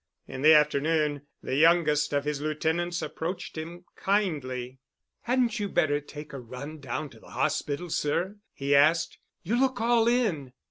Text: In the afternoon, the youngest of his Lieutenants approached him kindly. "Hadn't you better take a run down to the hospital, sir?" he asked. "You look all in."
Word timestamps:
In 0.27 0.41
the 0.41 0.55
afternoon, 0.55 1.27
the 1.43 1.55
youngest 1.57 2.11
of 2.11 2.25
his 2.25 2.41
Lieutenants 2.41 3.03
approached 3.03 3.55
him 3.55 3.85
kindly. 3.95 4.79
"Hadn't 5.21 5.59
you 5.59 5.69
better 5.69 5.99
take 6.01 6.33
a 6.33 6.39
run 6.39 6.79
down 6.79 7.11
to 7.11 7.19
the 7.19 7.29
hospital, 7.29 7.91
sir?" 7.91 8.37
he 8.51 8.75
asked. 8.75 9.19
"You 9.43 9.59
look 9.61 9.79
all 9.79 10.07
in." 10.07 10.53